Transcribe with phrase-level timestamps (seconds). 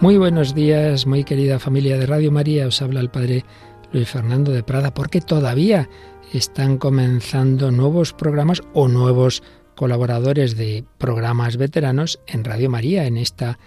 [0.00, 2.68] Muy buenos días, muy querida familia de Radio María.
[2.68, 3.44] Os habla el Padre
[3.92, 5.90] Luis Fernando de Prada, porque todavía
[6.32, 9.42] están comenzando nuevos programas o nuevos
[9.74, 13.58] colaboradores de programas veteranos en Radio María en esta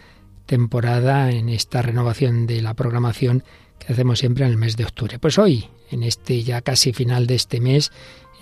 [0.45, 3.43] temporada, en esta renovación de la programación
[3.77, 5.19] que hacemos siempre en el mes de octubre.
[5.19, 7.91] Pues hoy, en este ya casi final de este mes,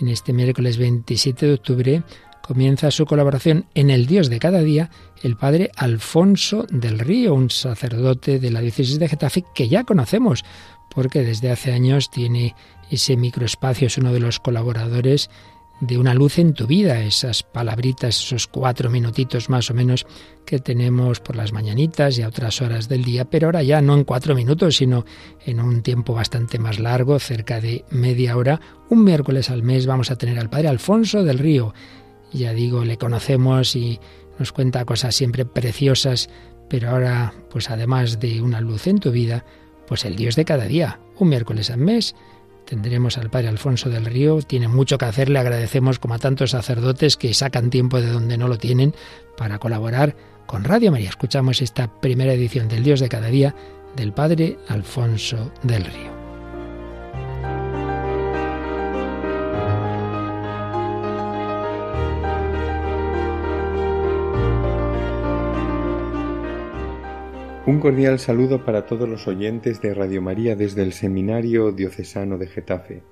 [0.00, 2.02] en este miércoles 27 de octubre,
[2.42, 4.90] comienza su colaboración en El Dios de cada día
[5.22, 10.44] el padre Alfonso del Río, un sacerdote de la diócesis de Getafe que ya conocemos,
[10.90, 12.54] porque desde hace años tiene
[12.90, 15.30] ese microespacio, es uno de los colaboradores
[15.80, 20.06] de una luz en tu vida, esas palabritas, esos cuatro minutitos más o menos
[20.44, 23.94] que tenemos por las mañanitas y a otras horas del día, pero ahora ya no
[23.94, 25.06] en cuatro minutos, sino
[25.46, 28.60] en un tiempo bastante más largo, cerca de media hora,
[28.90, 31.72] un miércoles al mes vamos a tener al padre Alfonso del Río
[32.32, 34.00] ya digo, le conocemos y
[34.38, 36.30] nos cuenta cosas siempre preciosas,
[36.68, 39.44] pero ahora, pues además de una luz en tu vida,
[39.86, 42.14] pues el Dios de cada día, un miércoles al mes,
[42.64, 46.50] tendremos al Padre Alfonso del Río, tiene mucho que hacer, le agradecemos como a tantos
[46.50, 48.94] sacerdotes que sacan tiempo de donde no lo tienen
[49.36, 51.08] para colaborar con Radio María.
[51.08, 53.54] Escuchamos esta primera edición del Dios de cada día
[53.96, 56.19] del Padre Alfonso del Río.
[67.70, 72.48] Un cordial saludo para todos los oyentes de Radio María desde el Seminario Diocesano de
[72.48, 73.02] Getafe.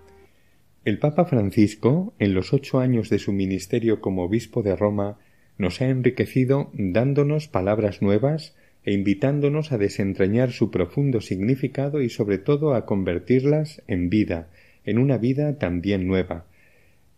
[0.85, 5.21] El Papa Francisco, en los ocho años de su ministerio como obispo de Roma,
[5.59, 12.39] nos ha enriquecido dándonos palabras nuevas e invitándonos a desentrañar su profundo significado y sobre
[12.39, 14.49] todo a convertirlas en vida,
[14.85, 16.47] en una vida también nueva.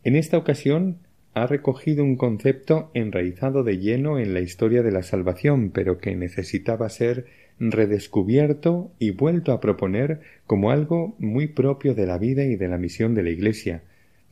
[0.04, 0.98] En esta ocasión
[1.34, 6.16] ha recogido un concepto enraizado de lleno en la historia de la salvación, pero que
[6.16, 7.26] necesitaba ser
[7.60, 12.78] redescubierto y vuelto a proponer como algo muy propio de la vida y de la
[12.78, 13.82] misión de la Iglesia.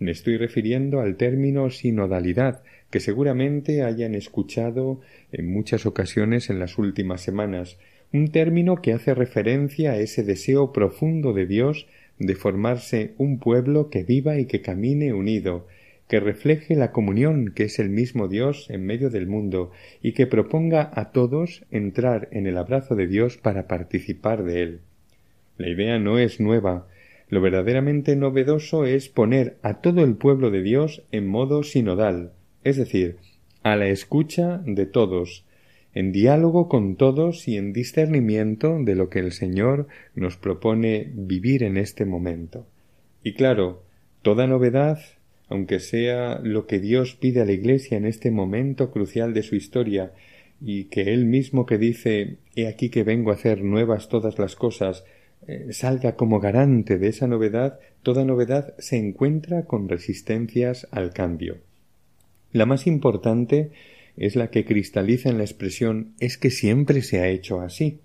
[0.00, 5.00] Me estoy refiriendo al término sinodalidad, que seguramente hayan escuchado
[5.32, 7.78] en muchas ocasiones en las últimas semanas,
[8.12, 11.86] un término que hace referencia a ese deseo profundo de Dios
[12.18, 15.66] de formarse un pueblo que viva y que camine unido,
[16.08, 19.70] que refleje la comunión que es el mismo Dios en medio del mundo
[20.02, 24.80] y que proponga a todos entrar en el abrazo de Dios para participar de él.
[25.58, 26.86] La idea no es nueva,
[27.28, 32.32] lo verdaderamente novedoso es poner a todo el pueblo de Dios en modo sinodal,
[32.64, 33.16] es decir,
[33.62, 35.44] a la escucha de todos,
[35.94, 41.62] en diálogo con todos y en discernimiento de lo que el Señor nos propone vivir
[41.62, 42.66] en este momento.
[43.22, 43.82] Y claro,
[44.22, 45.00] toda novedad
[45.48, 49.56] aunque sea lo que Dios pide a la Iglesia en este momento crucial de su
[49.56, 50.12] historia,
[50.60, 54.56] y que Él mismo que dice He aquí que vengo a hacer nuevas todas las
[54.56, 55.04] cosas,
[55.46, 61.58] eh, salga como garante de esa novedad, toda novedad se encuentra con resistencias al cambio.
[62.52, 63.70] La más importante
[64.16, 68.00] es la que cristaliza en la expresión es que siempre se ha hecho así.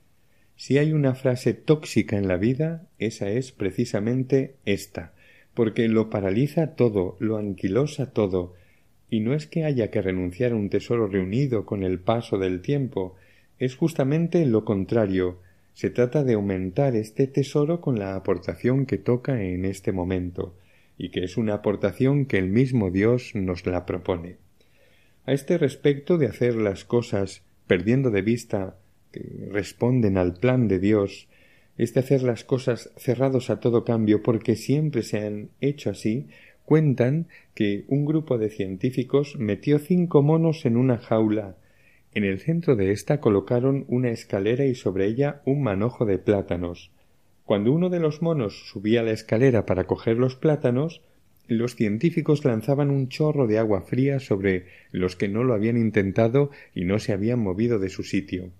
[0.55, 5.13] Si hay una frase tóxica en la vida, esa es precisamente esta
[5.53, 8.53] porque lo paraliza todo, lo anquilosa todo,
[9.09, 12.61] y no es que haya que renunciar a un tesoro reunido con el paso del
[12.61, 13.15] tiempo,
[13.59, 15.39] es justamente lo contrario,
[15.73, 20.55] se trata de aumentar este tesoro con la aportación que toca en este momento,
[20.97, 24.37] y que es una aportación que el mismo Dios nos la propone.
[25.25, 28.77] A este respecto de hacer las cosas perdiendo de vista
[29.11, 31.27] que responden al plan de Dios,
[31.77, 36.27] es de hacer las cosas cerrados a todo cambio porque siempre se han hecho así,
[36.65, 41.55] cuentan que un grupo de científicos metió cinco monos en una jaula.
[42.13, 46.91] En el centro de ésta colocaron una escalera y sobre ella un manojo de plátanos.
[47.45, 51.01] Cuando uno de los monos subía la escalera para coger los plátanos,
[51.47, 56.51] los científicos lanzaban un chorro de agua fría sobre los que no lo habían intentado
[56.73, 58.51] y no se habían movido de su sitio.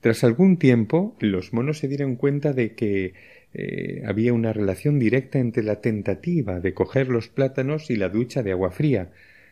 [0.00, 3.12] Tras algún tiempo, los monos se dieron cuenta de que
[3.52, 8.42] eh, había una relación directa entre la tentativa de coger los plátanos y la ducha
[8.42, 9.10] de agua fría,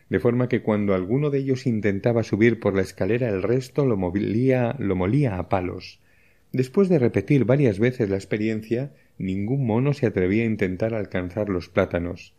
[0.09, 3.95] de forma que cuando alguno de ellos intentaba subir por la escalera el resto lo,
[3.95, 5.99] lo molía a palos.
[6.51, 11.69] Después de repetir varias veces la experiencia, ningún mono se atrevía a intentar alcanzar los
[11.69, 12.33] plátanos.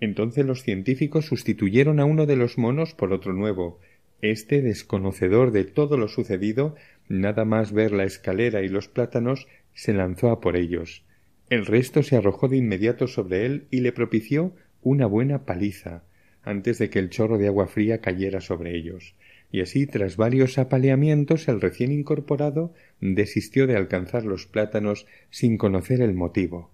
[0.00, 3.78] Entonces los científicos sustituyeron a uno de los monos por otro nuevo.
[4.22, 6.74] Este, desconocedor de todo lo sucedido,
[7.08, 11.04] Nada más ver la escalera y los plátanos, se lanzó a por ellos.
[11.50, 16.04] El resto se arrojó de inmediato sobre él y le propició una buena paliza,
[16.42, 19.14] antes de que el chorro de agua fría cayera sobre ellos.
[19.52, 26.00] y así tras varios apaleamientos el recién incorporado desistió de alcanzar los plátanos sin conocer
[26.00, 26.72] el motivo.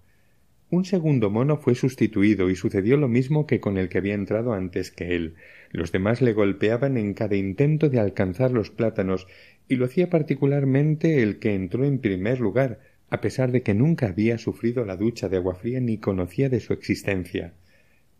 [0.71, 4.53] Un segundo mono fue sustituido y sucedió lo mismo que con el que había entrado
[4.53, 5.35] antes que él.
[5.69, 9.27] Los demás le golpeaban en cada intento de alcanzar los plátanos
[9.71, 14.07] y lo hacía particularmente el que entró en primer lugar, a pesar de que nunca
[14.07, 17.53] había sufrido la ducha de agua fría ni conocía de su existencia.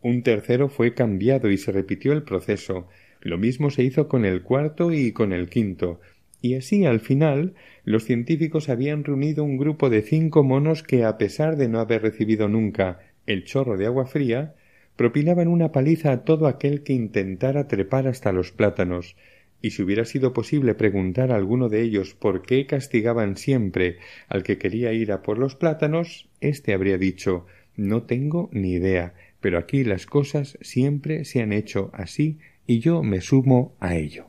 [0.00, 2.88] Un tercero fue cambiado y se repitió el proceso.
[3.20, 6.00] Lo mismo se hizo con el cuarto y con el quinto,
[6.40, 7.52] y así al final
[7.84, 12.00] los científicos habían reunido un grupo de cinco monos que, a pesar de no haber
[12.00, 14.54] recibido nunca el chorro de agua fría,
[14.96, 19.16] propinaban una paliza a todo aquel que intentara trepar hasta los plátanos,
[19.62, 23.98] y si hubiera sido posible preguntar a alguno de ellos por qué castigaban siempre
[24.28, 29.14] al que quería ir a por los plátanos, éste habría dicho no tengo ni idea,
[29.40, 34.26] pero aquí las cosas siempre se han hecho así y yo me sumo a ello.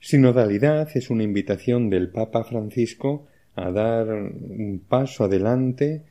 [0.00, 6.04] Sinodalidad es una invitación del Papa Francisco a dar un paso adelante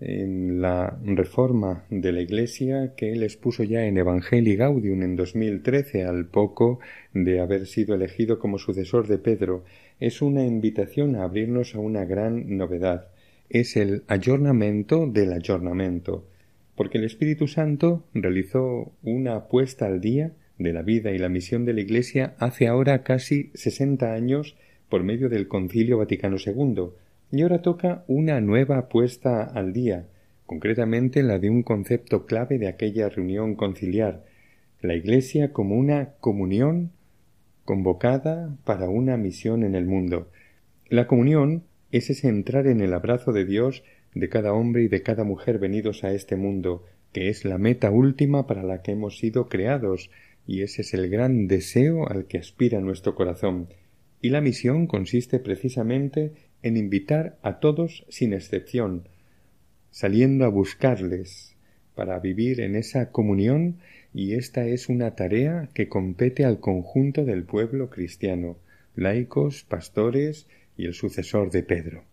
[0.00, 6.04] en la reforma de la Iglesia que él expuso ya en Evangelii Gaudium en 2013
[6.04, 6.80] al poco
[7.12, 9.64] de haber sido elegido como sucesor de Pedro.
[10.00, 13.08] Es una invitación a abrirnos a una gran novedad.
[13.48, 16.26] Es el ayornamiento del ayornamiento,
[16.74, 21.64] porque el Espíritu Santo realizó una puesta al día de la vida y la misión
[21.64, 24.56] de la Iglesia hace ahora casi sesenta años
[24.88, 26.90] por medio del Concilio Vaticano II,
[27.34, 30.06] y ahora toca una nueva puesta al día,
[30.46, 34.24] concretamente la de un concepto clave de aquella reunión conciliar,
[34.80, 36.92] la Iglesia como una comunión
[37.64, 40.30] convocada para una misión en el mundo.
[40.88, 43.82] La comunión es ese entrar en el abrazo de Dios
[44.14, 47.90] de cada hombre y de cada mujer venidos a este mundo, que es la meta
[47.90, 50.08] última para la que hemos sido creados,
[50.46, 53.70] y ese es el gran deseo al que aspira nuestro corazón.
[54.22, 56.32] Y la misión consiste precisamente
[56.64, 59.06] en invitar a todos sin excepción,
[59.90, 61.54] saliendo a buscarles
[61.94, 63.76] para vivir en esa comunión
[64.14, 68.56] y esta es una tarea que compete al conjunto del pueblo cristiano,
[68.96, 70.46] laicos, pastores
[70.78, 72.04] y el sucesor de Pedro.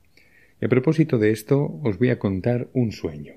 [0.62, 3.36] a propósito de esto os voy a contar un sueño.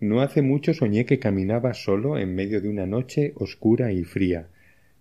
[0.00, 4.48] No hace mucho soñé que caminaba solo en medio de una noche oscura y fría.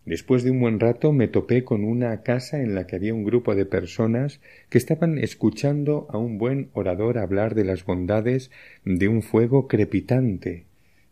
[0.08, 3.26] Después de un buen rato me topé con una casa en la que había un
[3.26, 4.40] grupo de personas
[4.70, 8.50] que estaban escuchando a un buen orador hablar de las bondades
[8.86, 10.64] de un fuego crepitante.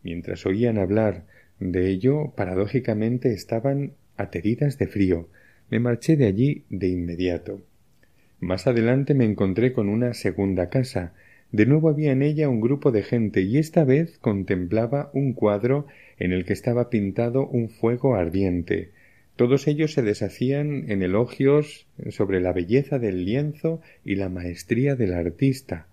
[0.02, 1.26] Mientras oían hablar
[1.60, 5.28] de ello, paradójicamente estaban ateridas de frío.
[5.70, 7.60] Me marché de allí de inmediato.
[8.40, 11.12] Más adelante me encontré con una segunda casa,
[11.52, 15.88] de nuevo había en ella un grupo de gente y esta vez contemplaba un cuadro
[16.18, 18.92] en el que estaba pintado un fuego ardiente.
[19.36, 25.14] Todos ellos se deshacían en elogios sobre la belleza del lienzo y la maestría del
[25.14, 25.88] artista,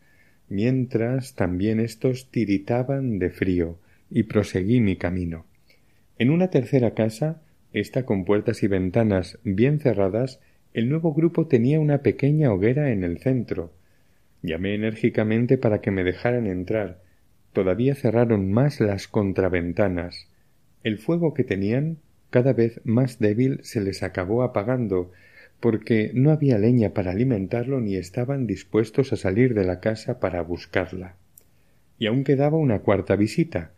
[0.49, 3.79] mientras también éstos tiritaban de frío,
[4.11, 5.47] y proseguí mi camino.
[6.19, 7.41] En una tercera casa,
[7.73, 10.41] esta con puertas y ventanas bien cerradas,
[10.75, 13.73] el nuevo grupo tenía una pequeña hoguera en el centro,
[14.43, 17.01] Llamé enérgicamente para que me dejaran entrar.
[17.53, 20.29] Todavía cerraron más las contraventanas.
[20.83, 21.99] El fuego que tenían,
[22.31, 25.13] cada vez más débil, se les acabó apagando,
[25.61, 30.43] porque no había leña para alimentarlo ni estaban dispuestos a salir de la casa para
[30.43, 31.15] buscarla.
[31.99, 33.71] Y aún quedaba una cuarta visita.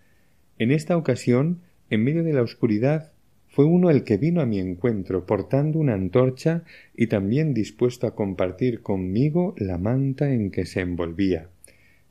[0.58, 1.60] En esta ocasión,
[1.90, 3.12] en medio de la oscuridad,
[3.54, 8.16] fue uno el que vino a mi encuentro portando una antorcha y también dispuesto a
[8.16, 11.50] compartir conmigo la manta en que se envolvía.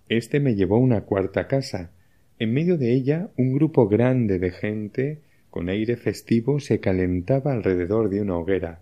[0.08, 1.92] Este me llevó a una cuarta casa.
[2.40, 5.20] En medio de ella un grupo grande de gente
[5.50, 8.82] con aire festivo se calentaba alrededor de una hoguera.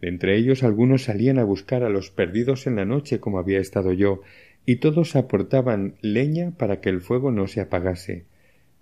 [0.00, 3.60] De entre ellos algunos salían a buscar a los perdidos en la noche como había
[3.60, 4.22] estado yo,
[4.66, 8.24] y todos aportaban leña para que el fuego no se apagase.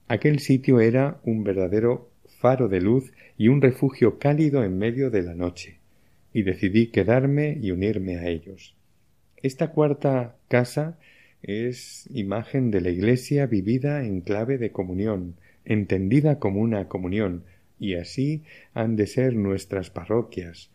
[0.09, 2.14] Aquel sitio era un verdadero
[2.45, 5.79] faro de luz y un refugio cálido en medio de la noche,
[6.35, 8.77] y decidí quedarme y unirme a ellos.
[9.43, 10.99] Esta cuarta casa
[11.43, 17.45] es imagen de la Iglesia vivida en clave de comunión, entendida como una comunión,
[17.81, 18.43] y así
[18.75, 20.69] han de ser nuestras parroquias,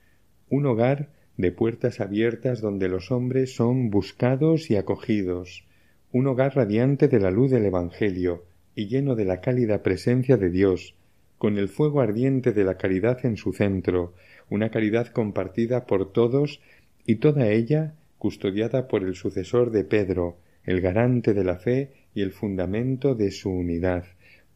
[0.50, 5.68] un hogar de puertas abiertas donde los hombres son buscados y acogidos,
[6.12, 10.50] un hogar radiante de la luz del Evangelio y lleno de la cálida presencia de
[10.50, 10.96] Dios,
[11.40, 14.14] con el fuego ardiente de la caridad en su centro,
[14.50, 16.62] una caridad compartida por todos
[17.06, 22.22] y toda ella custodiada por el sucesor de Pedro, el garante de la fe y
[22.22, 24.04] el fundamento de su unidad,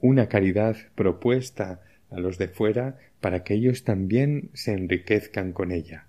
[0.01, 6.07] una caridad propuesta a los de fuera para que ellos también se enriquezcan con ella.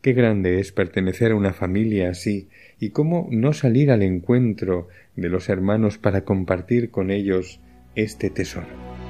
[0.00, 2.48] Qué grande es pertenecer a una familia así,
[2.78, 7.60] y cómo no salir al encuentro de los hermanos para compartir con ellos
[7.94, 9.01] este tesoro.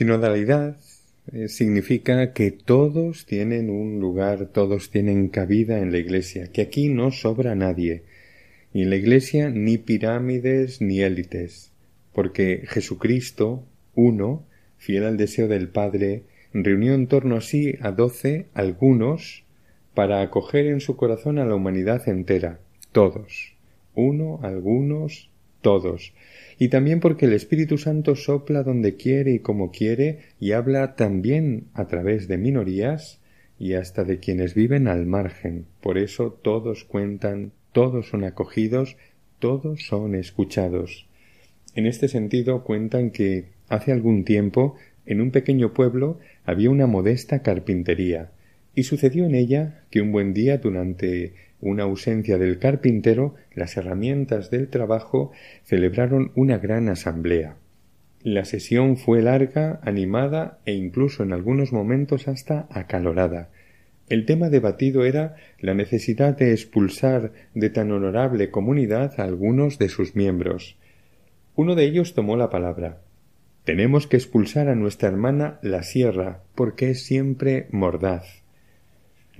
[0.00, 0.78] Sinodalidad
[1.30, 6.88] eh, significa que todos tienen un lugar, todos tienen cabida en la Iglesia, que aquí
[6.88, 8.04] no sobra nadie,
[8.72, 11.74] ni en la Iglesia ni pirámides ni élites,
[12.14, 13.62] porque Jesucristo,
[13.94, 14.46] uno,
[14.78, 16.22] fiel al deseo del Padre,
[16.54, 19.44] reunió en torno a sí a doce, algunos,
[19.92, 22.58] para acoger en su corazón a la humanidad entera,
[22.92, 23.54] todos,
[23.94, 25.28] uno, algunos,
[25.60, 26.14] todos,
[26.60, 31.68] y también porque el Espíritu Santo sopla donde quiere y como quiere y habla también
[31.72, 33.18] a través de minorías
[33.58, 35.64] y hasta de quienes viven al margen.
[35.80, 38.98] Por eso todos cuentan, todos son acogidos,
[39.38, 41.08] todos son escuchados.
[41.74, 44.76] En este sentido cuentan que hace algún tiempo
[45.06, 48.32] en un pequeño pueblo había una modesta carpintería,
[48.74, 54.50] y sucedió en ella que un buen día durante una ausencia del carpintero, las herramientas
[54.50, 55.32] del trabajo
[55.64, 57.56] celebraron una gran asamblea.
[58.22, 63.50] La sesión fue larga, animada e incluso en algunos momentos hasta acalorada.
[64.08, 69.88] El tema debatido era la necesidad de expulsar de tan honorable comunidad a algunos de
[69.88, 70.76] sus miembros.
[71.54, 73.00] Uno de ellos tomó la palabra.
[73.64, 78.39] Tenemos que expulsar a nuestra hermana la sierra, porque es siempre mordaz.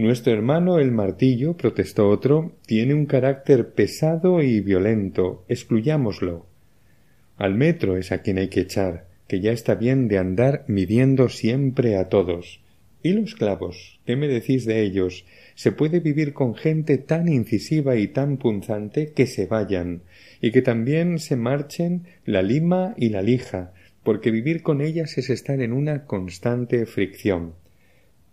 [0.01, 5.45] Nuestro hermano el martillo, protestó otro, tiene un carácter pesado y violento.
[5.47, 6.47] Excluyámoslo.
[7.37, 11.29] Al metro es a quien hay que echar, que ya está bien de andar midiendo
[11.29, 12.63] siempre a todos.
[13.03, 14.01] ¿Y los clavos?
[14.07, 15.27] ¿Qué me decís de ellos?
[15.55, 20.01] Se puede vivir con gente tan incisiva y tan punzante que se vayan,
[20.41, 25.29] y que también se marchen la lima y la lija, porque vivir con ellas es
[25.29, 27.53] estar en una constante fricción.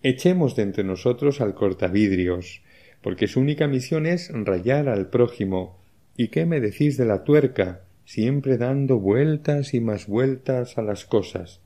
[0.03, 2.61] Echemos de entre nosotros al cortavidrios,
[3.01, 5.79] porque su única misión es rayar al prójimo.
[6.15, 7.81] ¿Y qué me decís de la tuerca?
[8.07, 11.59] siempre dando vueltas y más vueltas a las cosas.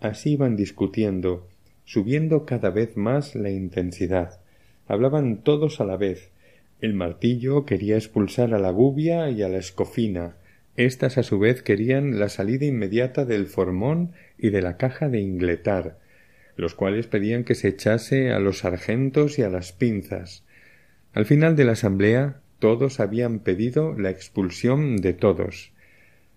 [0.00, 1.46] Así iban discutiendo,
[1.84, 4.40] subiendo cada vez más la intensidad.
[4.88, 6.32] Hablaban todos a la vez.
[6.80, 10.34] El martillo quería expulsar a la gubia y a la escofina.
[10.76, 15.20] Estas a su vez querían la salida inmediata del formón y de la caja de
[15.20, 16.00] ingletar
[16.58, 20.44] los cuales pedían que se echase a los sargentos y a las pinzas.
[21.14, 25.72] Al final de la asamblea todos habían pedido la expulsión de todos.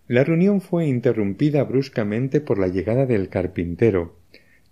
[0.08, 4.16] La reunión fue interrumpida bruscamente por la llegada del carpintero.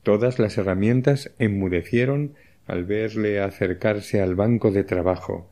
[0.03, 2.35] Todas las herramientas enmudecieron
[2.67, 5.49] al verle acercarse al banco de trabajo.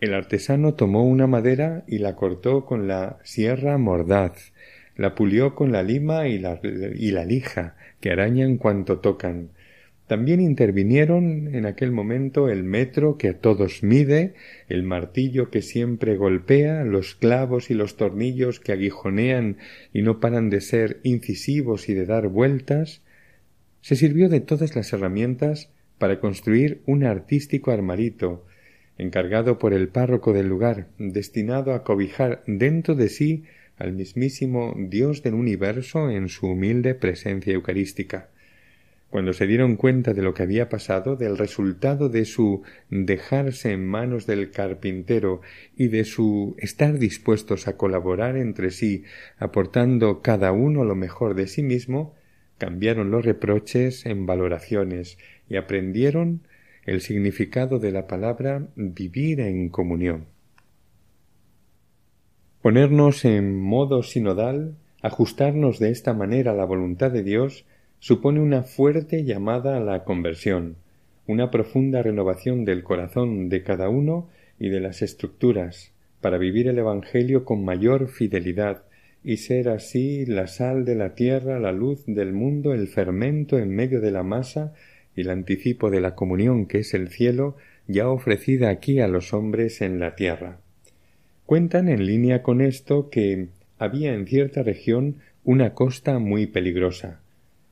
[0.00, 4.52] El artesano tomó una madera y la cortó con la sierra mordaz,
[4.98, 9.50] la pulió con la lima y la, y la lija, que arañan cuanto tocan.
[10.08, 14.34] También intervinieron en aquel momento el metro que a todos mide,
[14.68, 19.58] el martillo que siempre golpea, los clavos y los tornillos que aguijonean
[19.92, 23.02] y no paran de ser incisivos y de dar vueltas.
[23.82, 28.46] Se sirvió de todas las herramientas para construir un artístico armarito,
[28.96, 33.44] encargado por el párroco del lugar, destinado a cobijar dentro de sí
[33.78, 38.28] al mismísimo Dios del universo en su humilde presencia eucarística.
[39.10, 43.86] Cuando se dieron cuenta de lo que había pasado, del resultado de su dejarse en
[43.86, 45.40] manos del carpintero
[45.76, 49.04] y de su estar dispuestos a colaborar entre sí,
[49.38, 52.14] aportando cada uno lo mejor de sí mismo,
[52.58, 55.16] cambiaron los reproches en valoraciones
[55.48, 56.42] y aprendieron
[56.84, 60.26] el significado de la palabra vivir en comunión.
[62.62, 67.64] Ponernos en modo sinodal, ajustarnos de esta manera a la voluntad de Dios,
[68.00, 70.74] supone una fuerte llamada a la conversión,
[71.28, 76.78] una profunda renovación del corazón de cada uno y de las estructuras, para vivir el
[76.78, 78.82] Evangelio con mayor fidelidad
[79.22, 83.70] y ser así la sal de la tierra, la luz del mundo, el fermento en
[83.70, 84.74] medio de la masa
[85.14, 89.32] y el anticipo de la comunión que es el cielo ya ofrecida aquí a los
[89.32, 90.58] hombres en la tierra.
[91.48, 97.22] Cuentan en línea con esto que había en cierta región una costa muy peligrosa,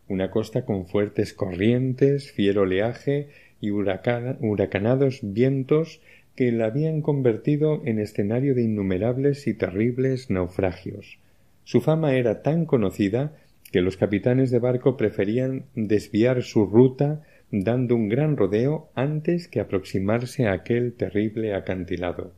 [0.08, 3.28] una costa con fuertes corrientes, fiero oleaje
[3.60, 6.00] y huracanados vientos
[6.34, 11.18] que la habían convertido en escenario de innumerables y terribles naufragios.
[11.64, 13.36] Su fama era tan conocida
[13.72, 19.60] que los capitanes de barco preferían desviar su ruta dando un gran rodeo antes que
[19.60, 22.32] aproximarse a aquel terrible acantilado.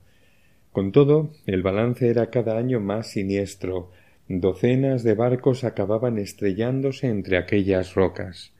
[0.72, 3.90] Con todo, el balance era cada año más siniestro,
[4.30, 8.52] Docenas de barcos acababan estrellándose entre aquellas rocas.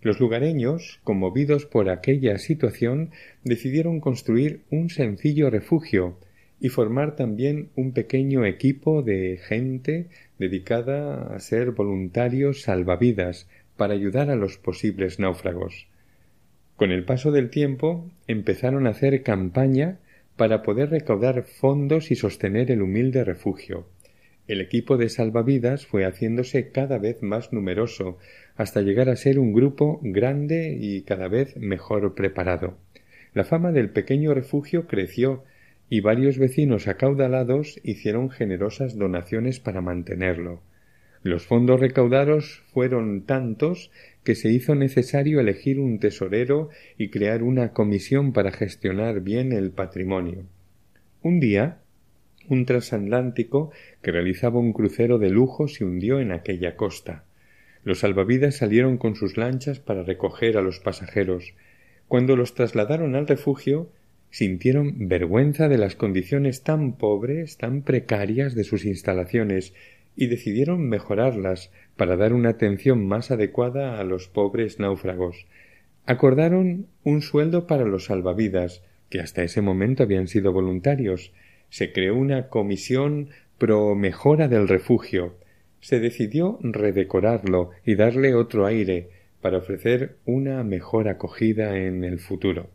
[0.00, 3.12] Los lugareños, conmovidos por aquella situación,
[3.44, 6.18] decidieron construir un sencillo refugio
[6.58, 10.08] y formar también un pequeño equipo de gente
[10.40, 15.86] dedicada a ser voluntarios salvavidas para ayudar a los posibles náufragos.
[16.74, 19.98] Con el paso del tiempo empezaron a hacer campaña
[20.36, 23.86] para poder recaudar fondos y sostener el humilde refugio.
[24.48, 28.18] El equipo de salvavidas fue haciéndose cada vez más numeroso,
[28.56, 32.76] hasta llegar a ser un grupo grande y cada vez mejor preparado.
[33.34, 35.44] La fama del pequeño refugio creció
[35.88, 40.60] y varios vecinos acaudalados hicieron generosas donaciones para mantenerlo.
[41.22, 43.92] Los fondos recaudados fueron tantos
[44.24, 49.70] que se hizo necesario elegir un tesorero y crear una comisión para gestionar bien el
[49.70, 50.44] patrimonio.
[51.22, 51.78] Un día
[52.48, 53.70] un transatlántico
[54.02, 57.24] que realizaba un crucero de lujo se hundió en aquella costa.
[57.84, 61.54] Los salvavidas salieron con sus lanchas para recoger a los pasajeros.
[62.08, 63.90] Cuando los trasladaron al refugio,
[64.30, 69.74] sintieron vergüenza de las condiciones tan pobres, tan precarias de sus instalaciones,
[70.16, 75.46] y decidieron mejorarlas para dar una atención más adecuada a los pobres náufragos.
[76.06, 81.32] Acordaron un sueldo para los salvavidas, que hasta ese momento habían sido voluntarios,
[81.68, 85.36] se creó una comisión pro mejora del refugio.
[85.80, 92.70] Se decidió redecorarlo y darle otro aire para ofrecer una mejor acogida en el futuro.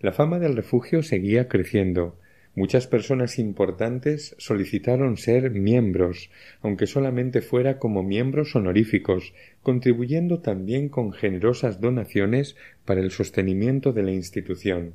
[0.00, 2.16] La fama del refugio seguía creciendo.
[2.56, 6.30] Muchas personas importantes solicitaron ser miembros,
[6.62, 14.04] aunque solamente fuera como miembros honoríficos, contribuyendo también con generosas donaciones para el sostenimiento de
[14.04, 14.94] la institución.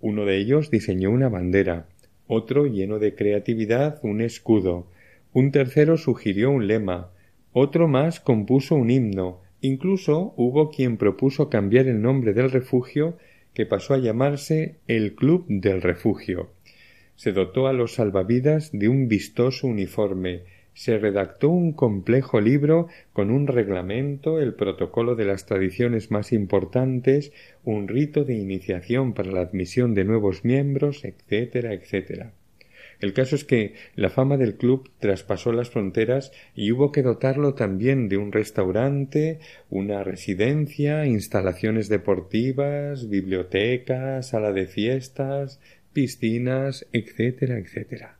[0.00, 1.86] Uno de ellos diseñó una bandera,
[2.26, 4.88] otro lleno de creatividad un escudo,
[5.32, 7.12] un tercero sugirió un lema,
[7.52, 13.16] otro más compuso un himno, incluso hubo quien propuso cambiar el nombre del refugio
[13.54, 16.50] que pasó a llamarse el Club del Refugio.
[17.20, 23.30] Se dotó a los salvavidas de un vistoso uniforme, se redactó un complejo libro con
[23.30, 27.30] un reglamento, el protocolo de las tradiciones más importantes,
[27.62, 32.32] un rito de iniciación para la admisión de nuevos miembros, etcétera, etcétera.
[33.00, 37.54] El caso es que la fama del club traspasó las fronteras y hubo que dotarlo
[37.54, 45.60] también de un restaurante, una residencia, instalaciones deportivas, biblioteca, sala de fiestas,
[45.92, 48.18] piscinas, etcétera, etcétera.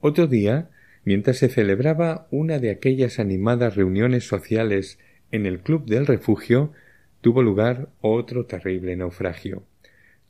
[0.00, 0.70] Otro día
[1.08, 4.98] Mientras se celebraba una de aquellas animadas reuniones sociales
[5.30, 6.74] en el Club del Refugio,
[7.22, 9.62] tuvo lugar otro terrible naufragio.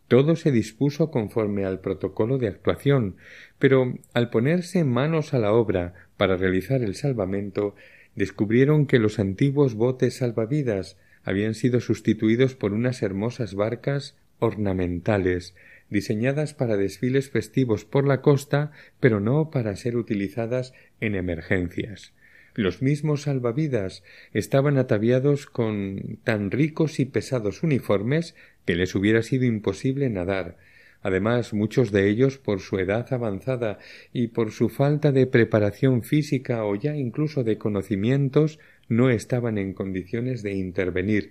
[0.06, 3.16] Todo se dispuso conforme al protocolo de actuación,
[3.58, 7.74] pero al ponerse manos a la obra para realizar el salvamento,
[8.14, 15.56] descubrieron que los antiguos botes salvavidas habían sido sustituidos por unas hermosas barcas ornamentales,
[15.90, 22.12] diseñadas para desfiles festivos por la costa, pero no para ser utilizadas en emergencias.
[22.54, 29.44] Los mismos salvavidas estaban ataviados con tan ricos y pesados uniformes que les hubiera sido
[29.44, 30.56] imposible nadar.
[31.00, 33.78] Además, muchos de ellos, por su edad avanzada
[34.12, 39.72] y por su falta de preparación física o ya incluso de conocimientos, no estaban en
[39.72, 41.30] condiciones de intervenir,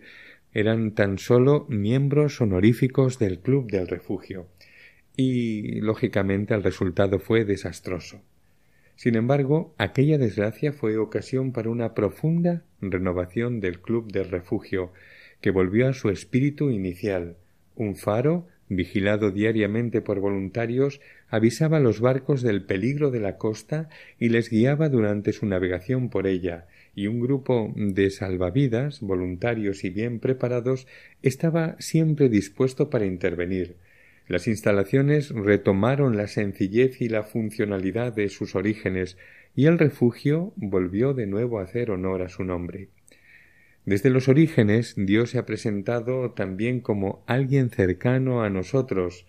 [0.53, 4.47] eran tan solo miembros honoríficos del Club del Refugio.
[5.15, 8.21] Y, lógicamente, el resultado fue desastroso.
[8.95, 14.91] Sin embargo, aquella desgracia fue ocasión para una profunda renovación del Club del Refugio,
[15.39, 17.37] que volvió a su espíritu inicial,
[17.75, 23.89] un faro, vigilado diariamente por voluntarios, avisaba a los barcos del peligro de la costa
[24.19, 29.91] y les guiaba durante su navegación por ella, y un grupo de salvavidas, voluntarios y
[29.91, 30.87] bien preparados,
[31.21, 33.77] estaba siempre dispuesto para intervenir.
[34.27, 39.15] Las instalaciones retomaron la sencillez y la funcionalidad de sus orígenes,
[39.55, 42.89] y el refugio volvió de nuevo a hacer honor a su nombre.
[43.85, 49.27] Desde los orígenes Dios se ha presentado también como alguien cercano a nosotros,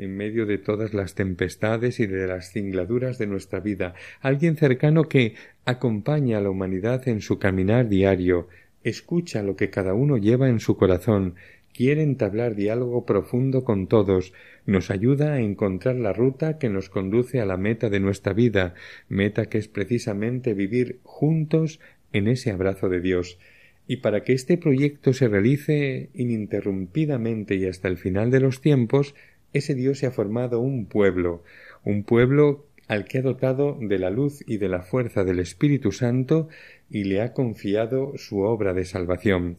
[0.00, 5.04] en medio de todas las tempestades y de las cingladuras de nuestra vida, alguien cercano
[5.04, 5.34] que
[5.66, 8.48] acompaña a la humanidad en su caminar diario,
[8.82, 11.34] escucha lo que cada uno lleva en su corazón,
[11.74, 14.32] quiere entablar diálogo profundo con todos,
[14.64, 18.74] nos ayuda a encontrar la ruta que nos conduce a la meta de nuestra vida,
[19.10, 21.78] meta que es precisamente vivir juntos
[22.12, 23.38] en ese abrazo de Dios.
[23.86, 29.14] Y para que este proyecto se realice ininterrumpidamente y hasta el final de los tiempos,
[29.52, 31.42] ese Dios se ha formado un pueblo,
[31.84, 35.92] un pueblo al que ha dotado de la luz y de la fuerza del Espíritu
[35.92, 36.48] Santo
[36.90, 39.56] y le ha confiado su obra de salvación.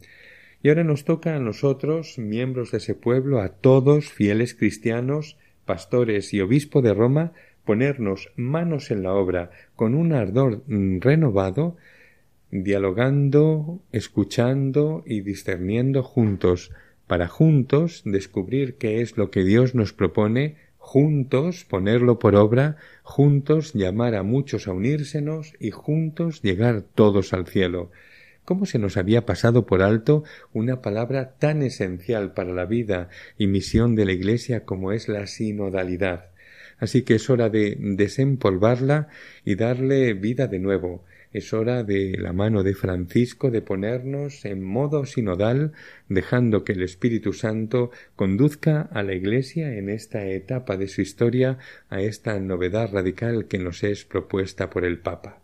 [0.63, 6.33] Y ahora nos toca a nosotros, miembros de ese pueblo, a todos, fieles cristianos, pastores
[6.33, 7.31] y obispo de Roma,
[7.65, 11.77] ponernos manos en la obra con un ardor renovado,
[12.51, 16.71] dialogando, escuchando y discerniendo juntos
[17.11, 23.73] para juntos descubrir qué es lo que Dios nos propone, juntos ponerlo por obra, juntos
[23.73, 27.91] llamar a muchos a unírsenos y juntos llegar todos al cielo.
[28.45, 33.47] ¿Cómo se nos había pasado por alto una palabra tan esencial para la vida y
[33.47, 36.29] misión de la Iglesia como es la sinodalidad?
[36.77, 39.09] Así que es hora de desempolvarla
[39.43, 44.63] y darle vida de nuevo, es hora de la mano de Francisco de ponernos en
[44.63, 45.71] modo sinodal,
[46.09, 51.57] dejando que el Espíritu Santo conduzca a la Iglesia en esta etapa de su historia
[51.89, 55.40] a esta novedad radical que nos es propuesta por el Papa.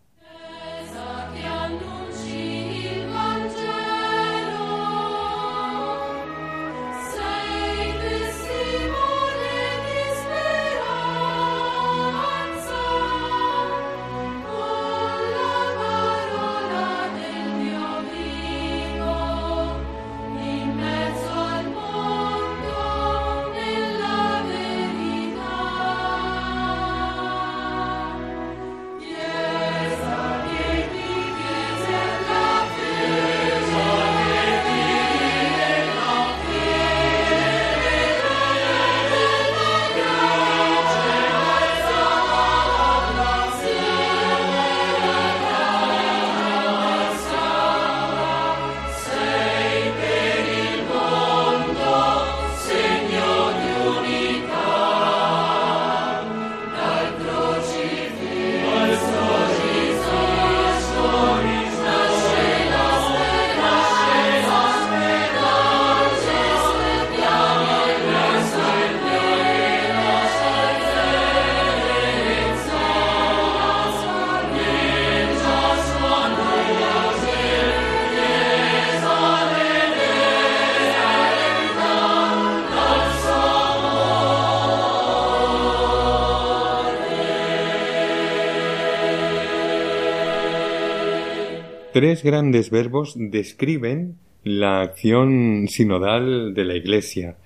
[91.92, 97.36] Tres grandes verbos describen la acción sinodal de la Iglesia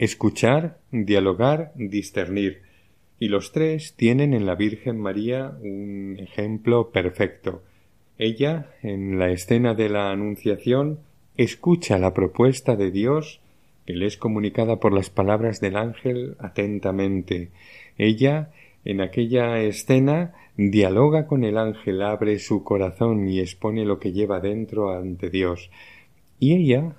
[0.00, 2.62] escuchar, dialogar, discernir.
[3.18, 7.62] Y los tres tienen en la Virgen María un ejemplo perfecto.
[8.16, 11.00] Ella, en la escena de la Anunciación,
[11.36, 13.40] escucha la propuesta de Dios
[13.86, 17.50] que le es comunicada por las palabras del ángel atentamente.
[17.98, 18.52] Ella,
[18.86, 20.32] en aquella escena,
[20.68, 25.70] dialoga con el ángel, abre su corazón y expone lo que lleva dentro ante Dios.
[26.38, 26.96] Y ella,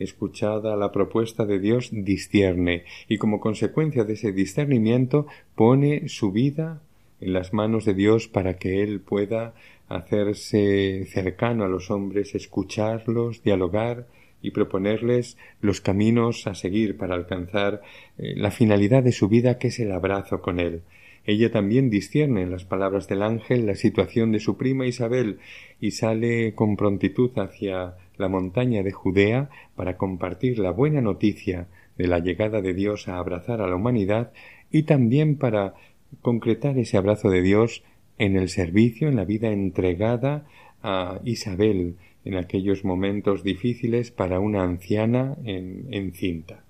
[0.00, 6.82] escuchada la propuesta de Dios, discierne y como consecuencia de ese discernimiento pone su vida
[7.20, 9.54] en las manos de Dios para que Él pueda
[9.88, 14.08] hacerse cercano a los hombres, escucharlos, dialogar
[14.42, 17.80] y proponerles los caminos a seguir para alcanzar
[18.18, 20.82] eh, la finalidad de su vida que es el abrazo con Él.
[21.26, 25.38] Ella también discierne en las palabras del ángel la situación de su prima Isabel
[25.80, 32.06] y sale con prontitud hacia la montaña de Judea para compartir la buena noticia de
[32.08, 34.32] la llegada de Dios a abrazar a la humanidad
[34.70, 35.74] y también para
[36.20, 37.82] concretar ese abrazo de Dios
[38.18, 40.46] en el servicio, en la vida entregada
[40.82, 46.63] a Isabel en aquellos momentos difíciles para una anciana en, encinta.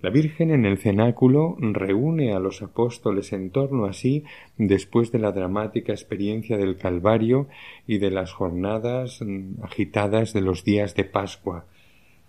[0.00, 4.22] La Virgen en el cenáculo reúne a los apóstoles en torno a sí
[4.56, 7.48] después de la dramática experiencia del Calvario
[7.84, 11.64] y de las jornadas mm, agitadas de los días de Pascua.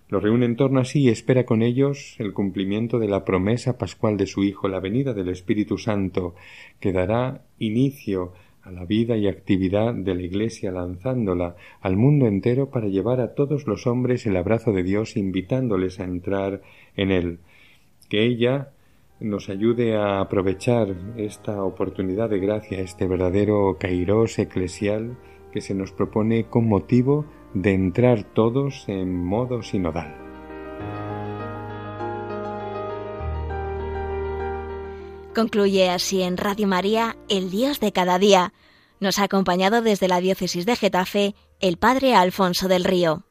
[0.07, 3.77] Los reúne en torno a sí y espera con ellos el cumplimiento de la promesa
[3.77, 6.33] pascual de su Hijo, la venida del Espíritu Santo,
[6.79, 12.71] que dará inicio a la vida y actividad de la Iglesia lanzándola al mundo entero
[12.71, 16.63] para llevar a todos los hombres el abrazo de Dios invitándoles a entrar
[16.95, 17.39] en él
[18.09, 18.71] que ella
[19.19, 25.17] nos ayude a aprovechar esta oportunidad de gracia, este verdadero kairos eclesial
[25.51, 30.15] que se nos propone con motivo de entrar todos en modo sinodal.
[35.35, 38.53] Concluye así en Radio María, el Dios de cada día.
[38.99, 43.23] Nos ha acompañado desde la diócesis de Getafe el Padre Alfonso del Río.